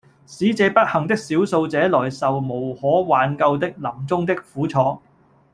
[0.25, 4.97] 使這不幸的少數者來受無可挽救的臨終的苦楚，